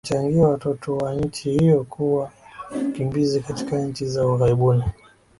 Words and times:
yanachangia 0.03 0.47
watoto 0.47 0.97
wa 0.97 1.13
nchi 1.15 1.51
hiyo 1.51 1.83
kuwa 1.83 2.31
wakimbizi 2.71 3.39
katika 3.39 3.79
nchi 3.79 4.05
za 4.05 4.27
ughaibuni 4.27 4.83